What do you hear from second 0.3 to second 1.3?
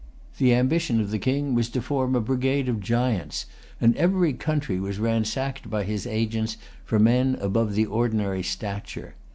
The ambition of the